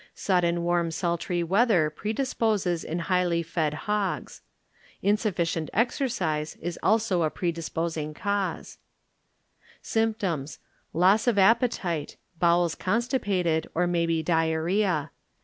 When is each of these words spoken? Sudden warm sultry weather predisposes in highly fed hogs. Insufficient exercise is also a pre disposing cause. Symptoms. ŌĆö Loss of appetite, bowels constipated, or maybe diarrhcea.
Sudden 0.15 0.63
warm 0.63 0.89
sultry 0.89 1.43
weather 1.43 1.91
predisposes 1.91 2.83
in 2.83 2.97
highly 2.97 3.43
fed 3.43 3.75
hogs. 3.85 4.41
Insufficient 5.03 5.69
exercise 5.73 6.55
is 6.55 6.79
also 6.81 7.21
a 7.21 7.29
pre 7.29 7.51
disposing 7.51 8.15
cause. 8.15 8.79
Symptoms. 9.83 10.57
ŌĆö 10.91 10.99
Loss 11.01 11.27
of 11.27 11.37
appetite, 11.37 12.17
bowels 12.39 12.73
constipated, 12.73 13.67
or 13.75 13.85
maybe 13.85 14.23
diarrhcea. 14.23 15.11